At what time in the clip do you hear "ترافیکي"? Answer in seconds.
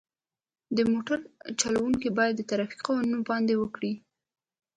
2.49-2.83